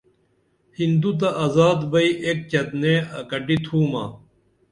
[0.77, 4.03] ہندو تہ ازاد بئی ایک چت نعے اکٹی تُھمہ